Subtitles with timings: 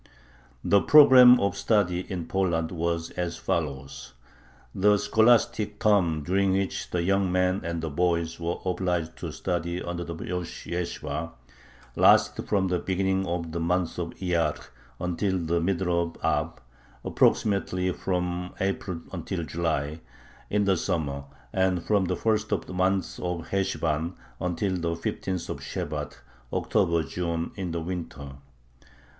[0.63, 4.13] The program of study in Poland was as follows:
[4.73, 9.79] The scholastic term during which the young men and the boys were obliged to study
[9.79, 11.33] under the rosh yeshibah
[11.95, 14.59] lasted from the beginning of the month of Iyyar
[14.99, 16.59] until the middle of Ab
[17.05, 19.99] [approximately from April until July]
[20.49, 25.47] in the summer and from the first of the month of Heshvan until the fifteenth
[25.47, 26.17] of Shebat
[26.51, 28.37] [October June] in the winter.